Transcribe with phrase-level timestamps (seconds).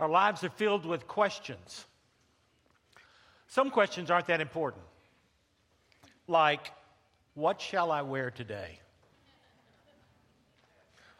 [0.00, 1.84] Our lives are filled with questions.
[3.48, 4.82] Some questions aren't that important,
[6.26, 6.72] like,
[7.34, 8.78] what shall I wear today?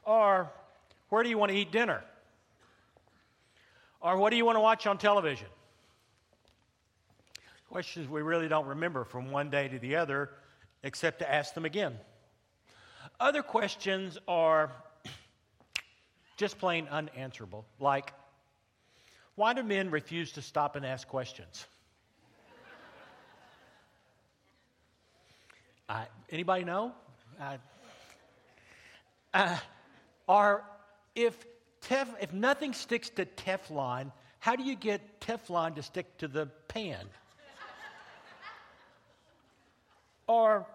[0.05, 0.51] Or,
[1.11, 2.03] where do you want to eat dinner?
[4.01, 5.49] Or, what do you want to watch on television?
[7.69, 10.31] Questions we really don't remember from one day to the other,
[10.85, 11.99] except to ask them again.
[13.19, 14.71] Other questions are
[16.39, 18.15] just plain unanswerable, like,
[19.41, 21.65] why do men refuse to stop and ask questions?
[26.29, 26.93] Anybody know?
[27.41, 27.57] Uh,
[29.33, 29.57] uh,
[30.27, 30.63] or
[31.15, 31.47] if,
[31.81, 36.45] tef, if nothing sticks to Teflon, how do you get Teflon to stick to the
[36.69, 37.07] pan?
[40.27, 40.67] or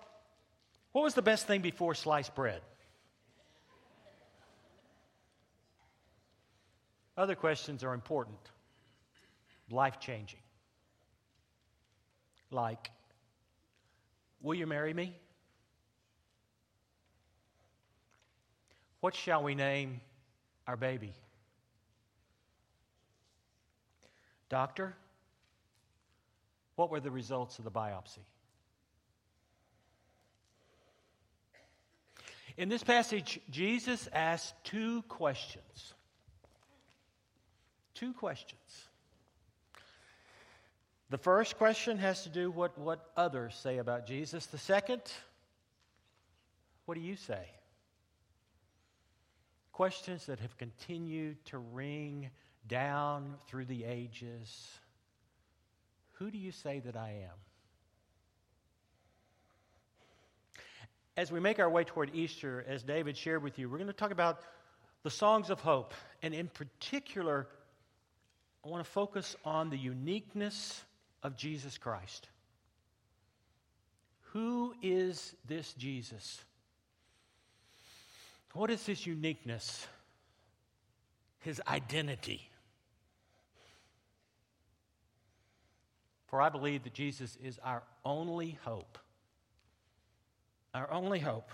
[0.91, 2.62] what was the best thing before sliced bread?
[7.16, 8.40] Other questions are important,
[9.70, 10.40] life changing.
[12.52, 12.91] Like,
[14.46, 15.12] Will you marry me?
[18.99, 20.02] What shall we name
[20.68, 21.13] our baby?
[24.49, 24.96] Doctor,
[26.76, 28.20] what were the results of the biopsy?
[32.55, 35.96] In this passage, Jesus asked two questions.
[37.96, 38.90] Two questions.
[41.09, 44.48] The first question has to do with what others say about Jesus.
[44.48, 45.01] The second,
[46.85, 47.45] what do you say?
[49.71, 52.31] Questions that have continued to ring
[52.67, 54.67] down through the ages.
[56.13, 57.37] Who do you say that I am?
[61.17, 63.93] As we make our way toward Easter, as David shared with you, we're going to
[63.93, 64.41] talk about
[65.03, 65.94] the songs of hope.
[66.23, 67.47] And in particular,
[68.66, 70.83] I want to focus on the uniqueness
[71.25, 72.29] of Jesus Christ.
[74.34, 76.39] Who is this Jesus?
[78.53, 79.88] What is his uniqueness?
[81.39, 82.47] His identity?
[86.27, 89.00] For I believe that Jesus is our only hope.
[90.75, 91.50] Our only hope.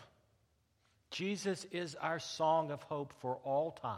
[1.11, 3.97] Jesus is our song of hope for all time.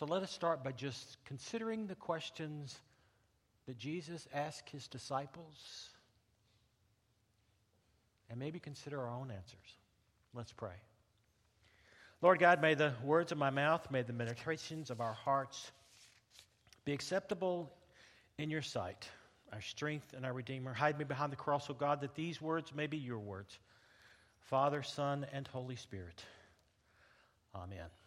[0.00, 2.74] So let us start by just considering the questions
[3.66, 5.90] that Jesus asked his disciples
[8.30, 9.76] and maybe consider our own answers.
[10.32, 10.72] Let's pray.
[12.22, 15.70] Lord God, may the words of my mouth, may the meditations of our hearts
[16.86, 17.70] be acceptable
[18.38, 19.06] in your sight,
[19.52, 20.72] our strength and our Redeemer.
[20.72, 23.58] Hide me behind the cross, O God, that these words may be your words.
[24.38, 26.24] Father, Son, and Holy Spirit.
[27.54, 27.99] Amen.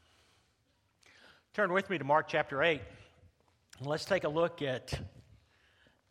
[1.53, 2.81] Turn with me to Mark chapter 8.
[3.77, 4.99] And let's take a look at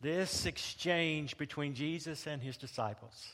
[0.01, 3.27] this exchange between Jesus and his disciples.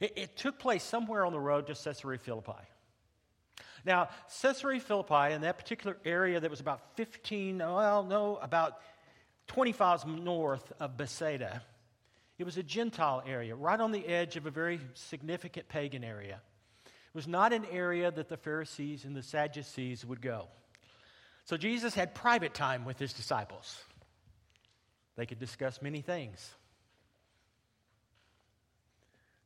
[0.00, 2.60] It, it, took place somewhere on the road to Caesarea Philippi.
[3.86, 4.10] Now,
[4.42, 8.74] Caesarea Philippi, in that particular area that was about 15, well, no, about
[9.46, 11.62] 20 miles north of Bethsaida,
[12.38, 16.42] it was a Gentile area, right on the edge of a very significant pagan area.
[16.84, 20.48] It was not an area that the Pharisees and the Sadducees would go.
[21.48, 23.82] So Jesus had private time with his disciples.
[25.16, 26.46] They could discuss many things.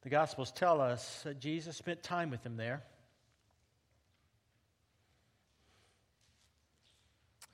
[0.02, 2.82] The Gospels tell us that Jesus spent time with them there.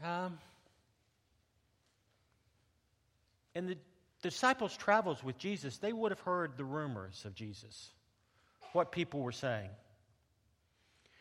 [0.02, 0.38] Um,
[3.54, 3.76] and the
[4.22, 7.90] disciples' travels with Jesus, they would have heard the rumors of Jesus,
[8.72, 9.68] what people were saying.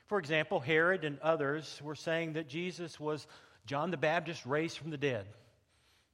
[0.07, 3.28] For example, Herod and others were saying that Jesus was
[3.66, 5.25] John the Baptist raised from the dead.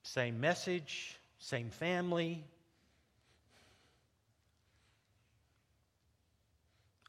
[0.01, 2.43] Same message, same family.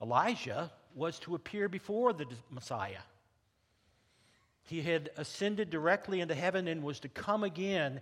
[0.02, 3.00] Elijah was to appear before the Messiah.
[4.64, 8.00] He had ascended directly into heaven and was to come again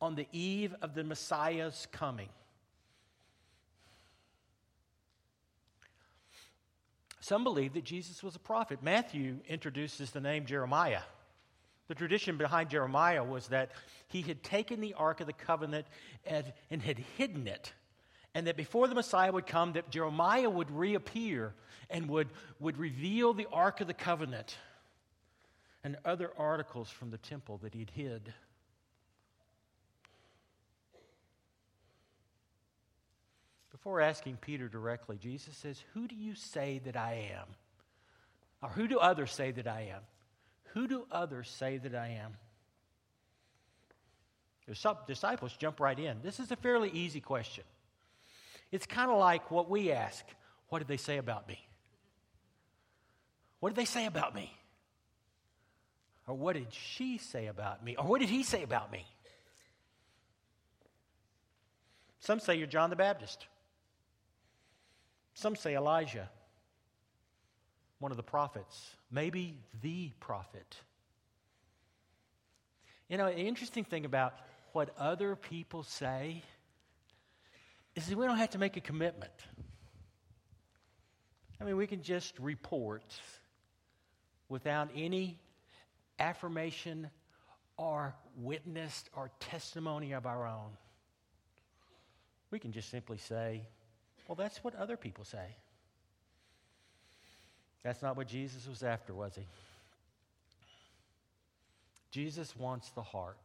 [0.00, 2.28] on the eve of the Messiah's coming.
[7.28, 8.82] Some believe that Jesus was a prophet.
[8.82, 11.02] Matthew introduces the name Jeremiah.
[11.88, 13.70] The tradition behind Jeremiah was that
[14.06, 15.86] he had taken the Ark of the Covenant
[16.24, 17.74] and, and had hidden it.
[18.34, 21.52] And that before the Messiah would come, that Jeremiah would reappear
[21.90, 22.28] and would,
[22.60, 24.56] would reveal the Ark of the Covenant
[25.84, 28.32] and other articles from the temple that he'd hid.
[33.88, 37.46] Before asking Peter directly, Jesus says, Who do you say that I am?
[38.62, 40.02] Or who do others say that I am?
[40.74, 42.36] Who do others say that I am?
[44.66, 46.18] The disciples jump right in.
[46.22, 47.64] This is a fairly easy question.
[48.70, 50.22] It's kind of like what we ask
[50.68, 51.58] What did they say about me?
[53.60, 54.52] What did they say about me?
[56.26, 57.96] Or what did she say about me?
[57.96, 59.06] Or what did he say about me?
[62.20, 63.46] Some say you're John the Baptist.
[65.38, 66.28] Some say Elijah,
[68.00, 70.76] one of the prophets, maybe the prophet.
[73.08, 74.34] You know, the interesting thing about
[74.72, 76.42] what other people say
[77.94, 79.30] is that we don't have to make a commitment.
[81.60, 83.04] I mean, we can just report
[84.48, 85.38] without any
[86.18, 87.10] affirmation
[87.76, 90.76] or witnessed or testimony of our own.
[92.50, 93.68] We can just simply say,
[94.28, 95.56] well, that's what other people say.
[97.82, 99.46] That's not what Jesus was after, was he?
[102.10, 103.36] Jesus wants the heart.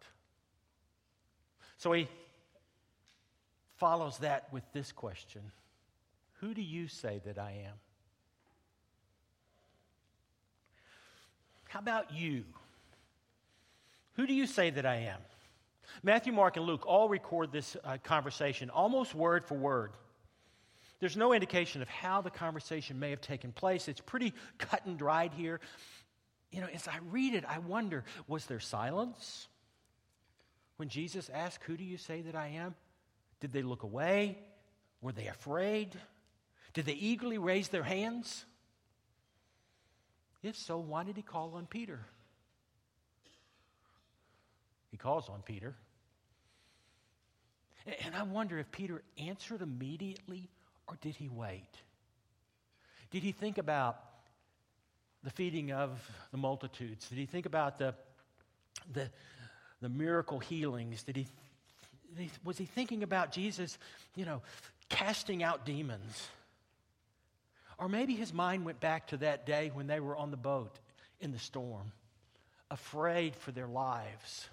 [1.78, 2.08] So he
[3.78, 5.42] follows that with this question
[6.42, 7.76] Who do you say that I am?
[11.70, 12.44] How about you?
[14.16, 15.20] Who do you say that I am?
[16.04, 19.92] Matthew, Mark, and Luke all record this uh, conversation almost word for word.
[21.04, 23.90] There's no indication of how the conversation may have taken place.
[23.90, 25.60] It's pretty cut and dried here.
[26.50, 29.50] You know, as I read it, I wonder was there silence
[30.78, 32.74] when Jesus asked, Who do you say that I am?
[33.42, 34.38] Did they look away?
[35.02, 35.90] Were they afraid?
[36.74, 38.46] Did they eagerly raise their hands?
[40.42, 42.00] If so, why did he call on Peter?
[44.90, 45.76] He calls on Peter.
[48.06, 50.50] And I wonder if Peter answered immediately
[50.88, 51.70] or did he wait?
[53.12, 54.00] Did he think about
[55.24, 55.90] the feeding of
[56.32, 57.08] the multitudes?
[57.08, 57.94] Did he think about the,
[58.92, 59.10] the,
[59.82, 61.04] the miracle healings?
[61.04, 61.28] Did he,
[62.44, 63.78] was he thinking about Jesus,
[64.16, 64.42] you know,
[64.90, 66.28] casting out demons?
[67.78, 70.80] Or maybe his mind went back to that day when they were on the boat
[71.20, 71.92] in the storm,
[72.70, 74.50] afraid for their lives.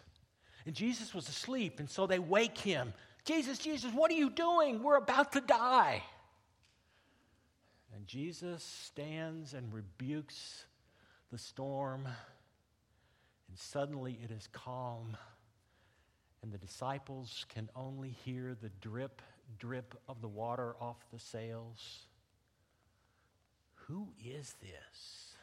[0.66, 2.92] And Jesus was asleep, and so they wake him.
[3.24, 4.82] Jesus, Jesus, what are you doing?
[4.82, 6.02] We're about to die.
[8.00, 10.64] And Jesus stands and rebukes
[11.30, 15.18] the storm, and suddenly it is calm,
[16.42, 19.20] and the disciples can only hear the drip,
[19.58, 22.06] drip of the water off the sails.
[23.86, 25.34] Who is this?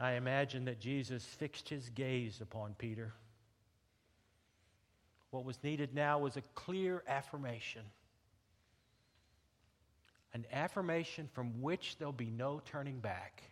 [0.00, 3.12] I imagine that Jesus fixed his gaze upon Peter.
[5.34, 7.82] What was needed now was a clear affirmation.
[10.32, 13.42] An affirmation from which there'll be no turning back.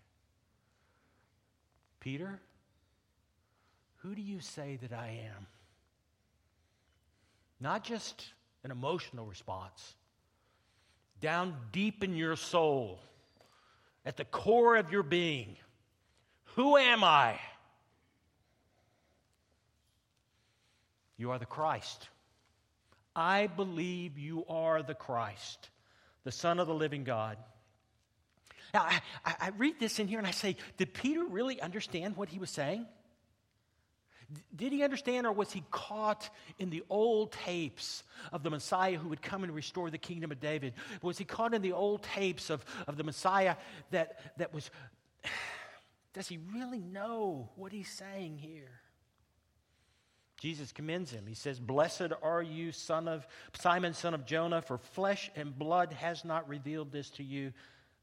[1.99, 2.41] Peter,
[3.97, 5.49] who do you say that I am?
[7.59, 8.27] Not just
[8.63, 9.97] an emotional response.
[11.21, 13.01] Down deep in your soul,
[14.07, 15.57] at the core of your being,
[16.55, 17.41] who am I?
[21.23, 22.09] You are the Christ.
[23.15, 25.71] I believe you are the Christ,
[26.25, 27.39] the Son of the living God.
[28.75, 32.29] Now, I, I, read this in here and I say, did Peter really understand what
[32.29, 32.87] he was saying?
[34.57, 38.03] Did he understand, or was he caught in the old tapes
[38.33, 40.75] of the Messiah who would come and restore the kingdom of David?
[41.03, 43.55] Was he caught in the old tapes of, of the Messiah
[43.93, 44.73] that, that was.
[46.15, 48.83] Does he really know what he's saying here?
[50.43, 51.25] Jesus commends him.
[51.29, 53.25] He says, Blessed are you, son of
[53.61, 57.53] Simon, son of Jonah, for flesh and blood has not revealed this to you,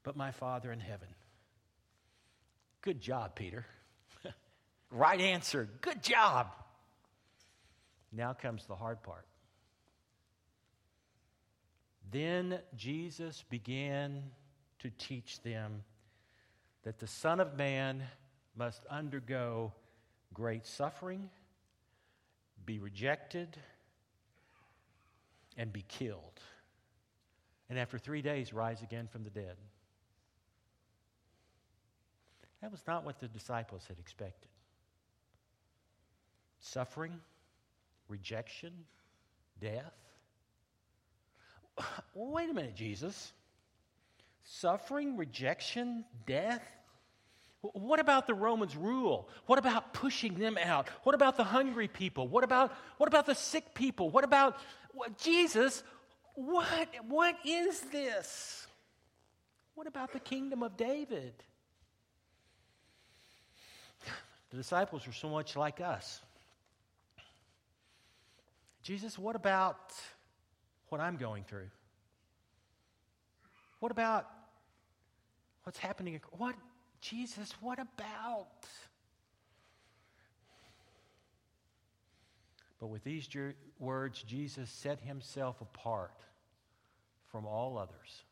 [0.04, 1.08] but my Father in heaven.
[2.80, 3.66] Good job, Peter.
[4.90, 5.68] right answer.
[5.82, 6.46] Good job.
[8.10, 9.26] Now comes the hard part.
[12.10, 14.22] Then Jesus began
[14.78, 15.82] to teach them
[16.84, 18.02] that the Son of Man
[18.56, 19.74] must undergo
[20.32, 21.28] great suffering
[22.70, 23.56] be rejected,
[25.56, 26.40] and be killed.
[27.68, 29.56] And after three days, rise again from the dead.
[32.62, 34.48] That was not what the disciples had expected.
[36.60, 37.18] Suffering,
[38.08, 38.72] rejection,
[39.60, 39.96] death.
[42.14, 43.32] Wait a minute, Jesus.
[44.44, 46.62] Suffering, rejection, death?
[47.62, 49.28] What about the Romans' rule?
[49.46, 50.88] What about pushing them out?
[51.02, 52.26] What about the hungry people?
[52.26, 54.10] What about, what about the sick people?
[54.10, 54.56] What about
[54.92, 55.82] what, Jesus?
[56.34, 58.66] What, what is this?
[59.74, 61.34] What about the kingdom of David?
[64.50, 66.20] The disciples are so much like us.
[68.82, 69.92] Jesus, what about
[70.88, 71.68] what I'm going through?
[73.80, 74.26] What about
[75.64, 76.20] what's happening?
[76.32, 76.54] What,
[77.00, 78.66] Jesus, what about?
[82.78, 86.14] But with these ju- words, Jesus set himself apart
[87.30, 88.24] from all others.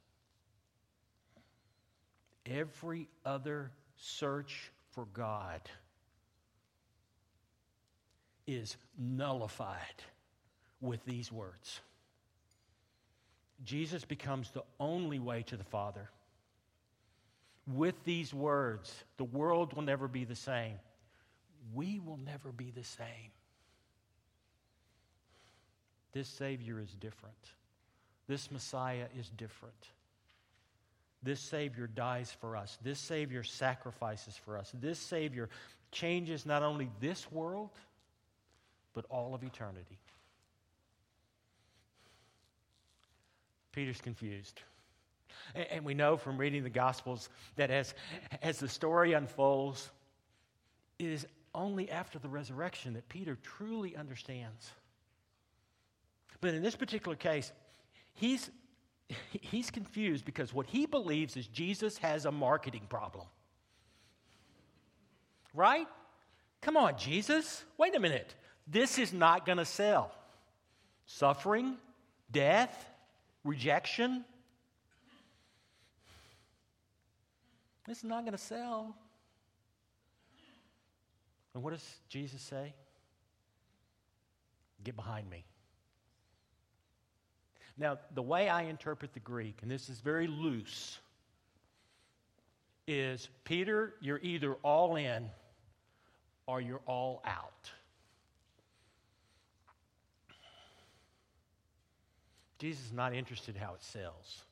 [2.46, 5.60] Every other search for God
[8.46, 10.02] is nullified
[10.80, 11.80] with these words.
[13.64, 16.08] Jesus becomes the only way to the Father.
[17.74, 20.78] With these words, the world will never be the same.
[21.74, 23.32] We will never be the same.
[26.12, 27.34] This Savior is different.
[28.26, 29.74] This Messiah is different.
[31.22, 32.78] This Savior dies for us.
[32.82, 34.72] This Savior sacrifices for us.
[34.80, 35.48] This Savior
[35.90, 37.70] changes not only this world,
[38.94, 39.98] but all of eternity.
[43.72, 44.62] Peter's confused.
[45.54, 47.94] And we know from reading the Gospels that as,
[48.42, 49.90] as the story unfolds,
[50.98, 54.70] it is only after the resurrection that Peter truly understands.
[56.40, 57.52] But in this particular case,
[58.14, 58.50] he's,
[59.32, 63.26] he's confused because what he believes is Jesus has a marketing problem.
[65.54, 65.86] Right?
[66.60, 67.64] Come on, Jesus.
[67.76, 68.34] Wait a minute.
[68.66, 70.12] This is not going to sell.
[71.06, 71.76] Suffering,
[72.30, 72.86] death,
[73.44, 74.24] rejection.
[77.88, 78.94] This is not going to sell.
[81.54, 82.74] And what does Jesus say?
[84.84, 85.42] Get behind me.
[87.78, 90.98] Now, the way I interpret the Greek, and this is very loose,
[92.86, 95.30] is Peter, you're either all in
[96.46, 97.70] or you're all out.
[102.58, 104.42] Jesus is not interested in how it sells.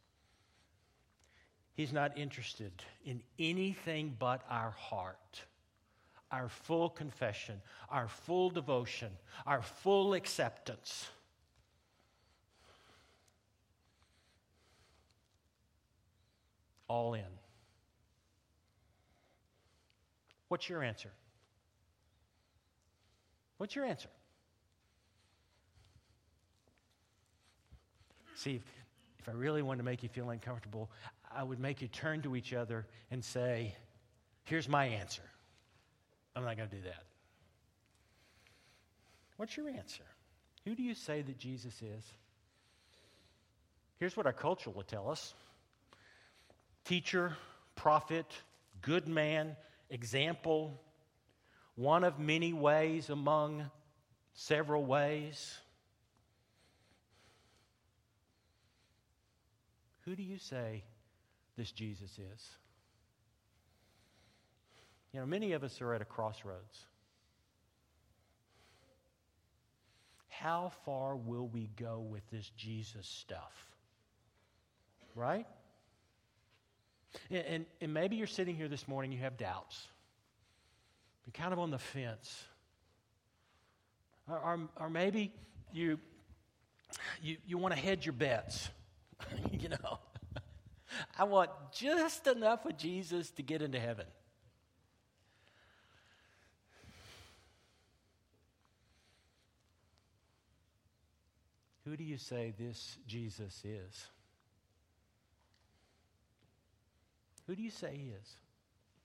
[1.77, 2.73] He's not interested
[3.05, 5.43] in anything but our heart,
[6.33, 9.11] our full confession, our full devotion,
[9.47, 11.11] our full acceptance.
[16.89, 17.25] All in.
[20.49, 21.11] What's your answer?
[23.59, 24.09] What's your answer?
[28.35, 28.63] See, if,
[29.19, 30.91] if I really wanted to make you feel uncomfortable,
[31.37, 33.75] I would make you turn to each other and say,
[34.45, 35.23] Here's my answer.
[36.35, 37.03] I'm not going to do that.
[39.37, 40.05] What's your answer?
[40.65, 42.13] Who do you say that Jesus is?
[43.99, 45.35] Here's what our culture will tell us
[46.85, 47.37] teacher,
[47.75, 48.27] prophet,
[48.83, 49.57] good man,
[49.91, 50.81] example,
[51.75, 53.69] one of many ways among
[54.35, 55.59] several ways.
[60.05, 60.85] Who do you say
[61.57, 62.51] this Jesus is?
[65.13, 66.85] You know, many of us are at a crossroads.
[70.29, 73.67] How far will we go with this Jesus stuff?
[75.15, 75.47] Right?
[77.31, 79.89] And, and, and, maybe you're sitting here this morning, you have doubts.
[81.25, 82.45] You're kind of on the fence.
[84.29, 85.33] Or, or, or maybe
[85.73, 85.99] you,
[87.23, 88.69] you, you want to hedge your bets.
[89.51, 89.99] you know,
[91.19, 94.07] I want just enough of Jesus to get into heaven.
[101.85, 104.07] Who do you say this Jesus is?
[107.47, 108.37] Who do you say he is?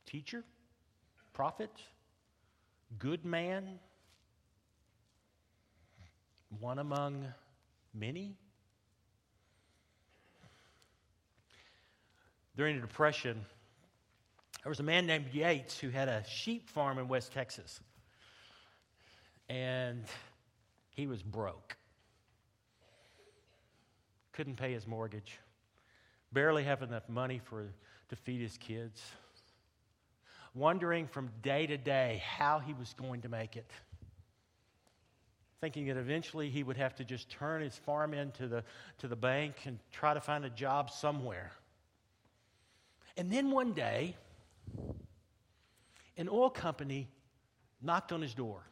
[0.08, 0.44] Teacher?
[1.32, 1.70] Prophet?
[2.98, 3.80] Good man?
[6.60, 7.28] One among
[7.94, 8.36] many?
[12.56, 13.46] During the Depression,
[14.64, 17.80] there was a man named Yates who had a sheep farm in West Texas.
[19.50, 20.06] And
[20.96, 21.76] he was broke.
[24.34, 25.40] Couldn't pay his mortgage.
[26.32, 27.68] Barely have enough money for,
[28.10, 29.02] to feed his kids.
[30.54, 33.70] Wondering from day to day how he was going to make it.
[35.60, 38.64] Thinking that eventually he would have to just turn his farm into the,
[39.00, 41.52] to the bank and try to find a job somewhere.
[43.22, 44.16] And then one day,
[46.18, 47.08] an oil company
[47.80, 48.64] knocked on his door.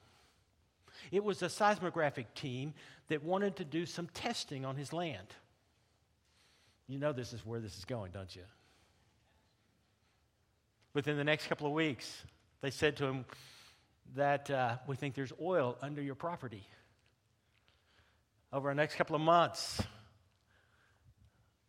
[1.11, 2.73] It was a seismographic team
[3.09, 5.27] that wanted to do some testing on his land.
[6.87, 8.41] You know this is where this is going, don't you?
[10.95, 12.23] Within the next couple of weeks,
[12.61, 13.25] they said to him
[14.15, 16.65] that uh, we think there's oil under your property.
[18.51, 19.79] Over the next couple of months,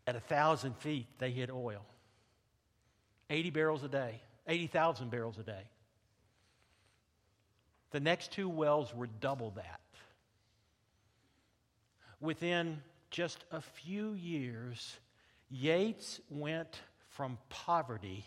[0.06, 1.84] at a thousand feet, they hit oil.
[3.30, 5.62] 80 barrels a day, 80,000 barrels a day.
[7.92, 9.80] The next two wells were double that.
[12.20, 14.99] Within just a few years,
[15.49, 18.25] Yates went from poverty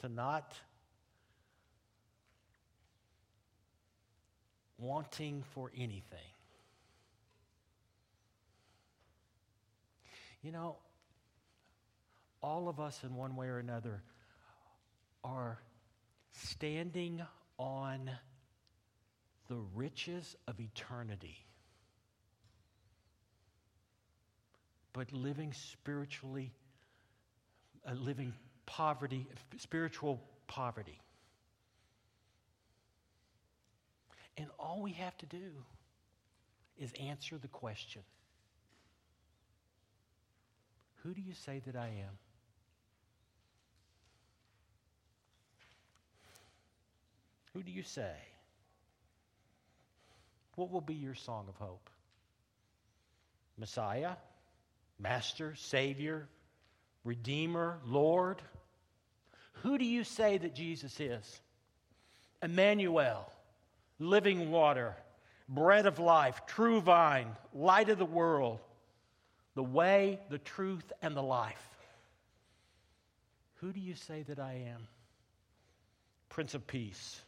[0.00, 0.54] to not
[4.78, 6.18] wanting for anything.
[10.42, 10.76] You know,
[12.42, 14.02] all of us in one way or another
[15.22, 15.58] are
[16.32, 17.20] standing
[17.58, 18.10] on
[19.48, 21.36] the riches of eternity,
[24.92, 26.52] but living spiritually,
[27.86, 28.32] uh, living
[28.64, 29.26] poverty,
[29.58, 30.98] spiritual poverty.
[34.38, 35.50] And all we have to do
[36.78, 38.02] is answer the question
[41.02, 42.18] Who do you say that I am?
[47.54, 48.12] Who do you say?
[50.56, 51.88] What will be your song of hope?
[53.58, 54.12] Messiah?
[54.98, 55.54] Master?
[55.56, 56.28] Savior?
[57.04, 57.78] Redeemer?
[57.86, 58.42] Lord?
[59.62, 61.40] Who do you say that Jesus is?
[62.42, 63.30] Emmanuel,
[63.98, 64.94] living water,
[65.48, 68.60] bread of life, true vine, light of the world,
[69.54, 71.68] the way, the truth, and the life.
[73.56, 74.86] Who do you say that I am?
[76.28, 77.20] Prince of Peace,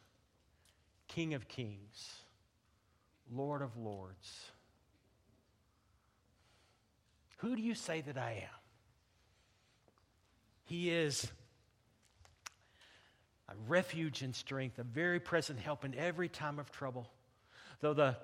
[1.08, 2.14] King of Kings,
[3.30, 4.50] Lord of Lords.
[7.38, 8.58] Who do you say that I am?
[10.64, 11.30] He is
[13.48, 17.10] a refuge and strength, a very present help in every time of trouble.
[17.80, 18.16] Though the,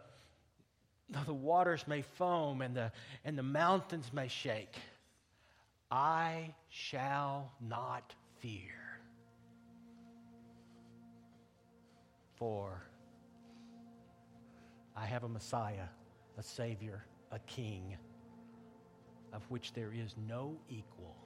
[1.11, 2.93] though the waters may foam and the,
[3.25, 4.77] and the mountains may shake,
[5.91, 8.75] I shall not fear.
[12.37, 12.83] For
[14.97, 15.89] I have a Messiah,
[16.37, 17.97] a Savior, a King,
[19.33, 21.18] of which there is no equal.